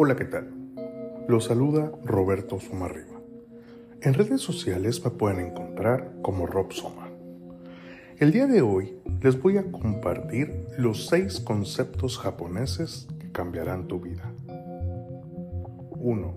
Hola, 0.00 0.14
¿qué 0.14 0.26
tal? 0.26 0.46
Los 1.26 1.46
saluda 1.46 1.90
Roberto 2.04 2.60
Somarriba. 2.60 3.20
En 4.00 4.14
redes 4.14 4.40
sociales 4.40 5.04
me 5.04 5.10
pueden 5.10 5.44
encontrar 5.44 6.12
como 6.22 6.46
Rob 6.46 6.72
Soma. 6.72 7.08
El 8.16 8.30
día 8.30 8.46
de 8.46 8.62
hoy 8.62 8.96
les 9.20 9.42
voy 9.42 9.58
a 9.58 9.72
compartir 9.72 10.66
los 10.78 11.08
seis 11.08 11.40
conceptos 11.40 12.16
japoneses 12.16 13.08
que 13.18 13.32
cambiarán 13.32 13.88
tu 13.88 13.98
vida. 13.98 14.32
1. 15.96 16.34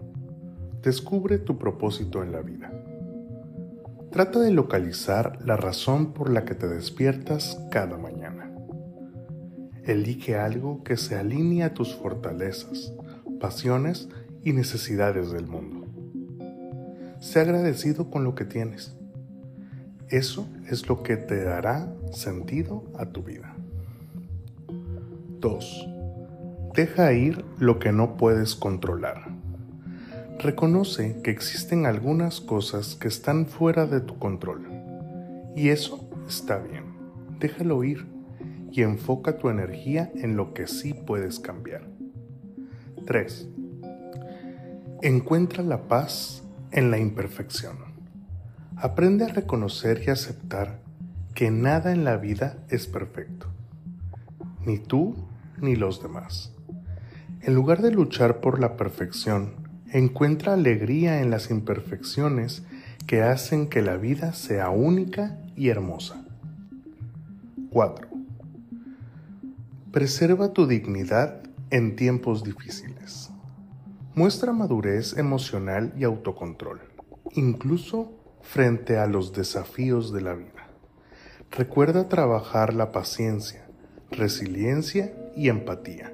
Descubre 0.82 1.38
tu 1.38 1.60
propósito 1.60 2.24
en 2.24 2.32
la 2.32 2.42
vida. 2.42 2.74
Trata 4.10 4.40
de 4.40 4.50
localizar 4.50 5.38
la 5.46 5.56
razón 5.56 6.14
por 6.14 6.32
la 6.32 6.46
que 6.46 6.56
te 6.56 6.68
despiertas 6.68 7.64
cada 7.70 8.00
mañana. 8.00 8.52
Elige 9.84 10.36
algo 10.36 10.84
que 10.84 10.98
se 10.98 11.16
alinee 11.16 11.62
a 11.62 11.76
tus 11.76 11.94
fortalezas, 11.94 12.92
pasiones 13.42 14.08
y 14.44 14.54
necesidades 14.54 15.32
del 15.32 15.48
mundo. 15.48 15.88
Sé 17.20 17.42
agradecido 17.42 18.10
con 18.10 18.24
lo 18.24 18.36
que 18.36 18.46
tienes. 18.46 18.96
Eso 20.10 20.48
es 20.70 20.88
lo 20.88 21.04
que 21.04 21.18
te 21.18 21.44
dará 21.44 21.94
sentido 22.12 22.86
a 22.98 23.08
tu 23.08 23.24
vida. 23.24 23.56
2. 25.40 25.88
Deja 26.76 27.14
ir 27.14 27.44
lo 27.58 27.80
que 27.80 27.92
no 27.92 28.16
puedes 28.16 28.56
controlar. 28.56 29.30
Reconoce 30.40 31.22
que 31.24 31.32
existen 31.32 31.86
algunas 31.86 32.42
cosas 32.42 32.96
que 32.96 33.08
están 33.08 33.48
fuera 33.48 33.88
de 33.88 34.02
tu 34.02 34.18
control. 34.20 34.68
Y 35.56 35.70
eso 35.70 36.10
está 36.28 36.60
bien. 36.60 36.86
Déjalo 37.40 37.84
ir 37.84 38.06
y 38.72 38.84
enfoca 38.84 39.38
tu 39.38 39.50
energía 39.50 40.12
en 40.16 40.38
lo 40.38 40.54
que 40.54 40.68
sí 40.68 40.94
puedes 40.94 41.40
cambiar. 41.40 41.88
3. 43.06 43.48
Encuentra 45.02 45.64
la 45.64 45.88
paz 45.88 46.44
en 46.72 46.92
la 46.92 47.00
imperfección. 47.00 47.78
Aprende 48.78 49.26
a 49.26 49.30
reconocer 49.30 50.02
y 50.06 50.10
aceptar 50.10 50.80
que 51.34 51.52
nada 51.52 51.92
en 51.92 52.04
la 52.04 52.18
vida 52.18 52.58
es 52.70 52.88
perfecto, 52.88 53.48
ni 54.66 54.78
tú 54.78 55.16
ni 55.60 55.76
los 55.76 56.02
demás. 56.02 56.54
En 57.42 57.56
lugar 57.56 57.82
de 57.82 57.92
luchar 57.92 58.42
por 58.42 58.60
la 58.60 58.78
perfección, 58.78 59.54
encuentra 59.92 60.54
alegría 60.54 61.22
en 61.22 61.32
las 61.32 61.50
imperfecciones 61.50 62.64
que 63.08 63.24
hacen 63.24 63.68
que 63.68 63.82
la 63.82 63.98
vida 63.98 64.34
sea 64.34 64.70
única 64.70 65.40
y 65.56 65.70
hermosa. 65.70 66.24
4. 67.72 68.08
Preserva 69.92 70.54
tu 70.54 70.68
dignidad 70.68 71.42
en 71.72 71.96
tiempos 71.96 72.44
difíciles. 72.44 73.32
Muestra 74.14 74.52
madurez 74.52 75.18
emocional 75.18 75.94
y 75.98 76.04
autocontrol, 76.04 76.82
incluso 77.32 78.12
frente 78.42 78.98
a 78.98 79.08
los 79.08 79.32
desafíos 79.32 80.12
de 80.12 80.22
la 80.22 80.34
vida. 80.34 80.68
Recuerda 81.50 82.10
trabajar 82.10 82.74
la 82.74 82.92
paciencia, 82.92 83.68
resiliencia 84.10 85.14
y 85.36 85.48
empatía. 85.48 86.14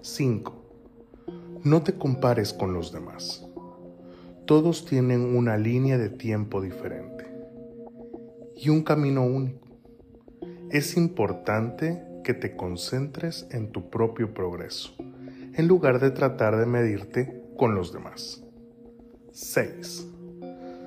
5. 0.00 0.54
No 1.64 1.82
te 1.82 1.94
compares 1.94 2.52
con 2.52 2.72
los 2.72 2.92
demás. 2.92 3.44
Todos 4.46 4.86
tienen 4.86 5.36
una 5.36 5.56
línea 5.56 5.98
de 5.98 6.08
tiempo 6.08 6.60
diferente 6.60 7.26
y 8.56 8.68
un 8.68 8.82
camino 8.82 9.24
único. 9.24 9.66
Es 10.70 10.96
importante 10.96 12.04
que 12.22 12.34
te 12.34 12.56
concentres 12.56 13.46
en 13.50 13.70
tu 13.72 13.90
propio 13.90 14.34
progreso, 14.34 14.94
en 15.54 15.66
lugar 15.66 16.00
de 16.00 16.10
tratar 16.10 16.56
de 16.56 16.66
medirte 16.66 17.42
con 17.56 17.74
los 17.74 17.92
demás. 17.92 18.42
6. 19.32 20.06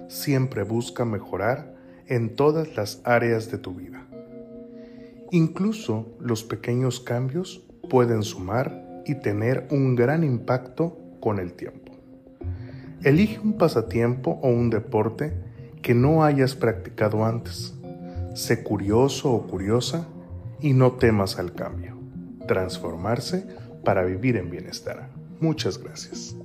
Siempre 0.07 0.63
busca 0.63 1.05
mejorar 1.05 1.75
en 2.07 2.35
todas 2.35 2.75
las 2.75 3.01
áreas 3.03 3.49
de 3.51 3.57
tu 3.57 3.75
vida. 3.75 4.05
Incluso 5.31 6.15
los 6.19 6.43
pequeños 6.43 6.99
cambios 6.99 7.65
pueden 7.89 8.23
sumar 8.23 9.01
y 9.05 9.15
tener 9.15 9.67
un 9.71 9.95
gran 9.95 10.23
impacto 10.23 10.97
con 11.19 11.39
el 11.39 11.53
tiempo. 11.53 11.91
Elige 13.03 13.39
un 13.39 13.57
pasatiempo 13.57 14.39
o 14.41 14.49
un 14.49 14.69
deporte 14.69 15.33
que 15.81 15.93
no 15.93 16.23
hayas 16.23 16.55
practicado 16.55 17.25
antes. 17.25 17.73
Sé 18.33 18.63
curioso 18.63 19.31
o 19.33 19.47
curiosa 19.47 20.07
y 20.63 20.73
no 20.73 20.93
temas 20.93 21.37
al 21.37 21.53
cambio. 21.53 21.99
Transformarse 22.47 23.45
para 23.83 24.03
vivir 24.03 24.37
en 24.37 24.49
bienestar. 24.49 25.09
Muchas 25.41 25.77
gracias. 25.77 26.35